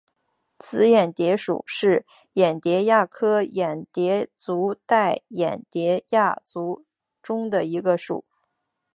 [0.57, 6.87] 紫眼蝶属是眼蝶亚科眼蝶族黛眼蝶亚族
[7.21, 8.25] 中的一个属。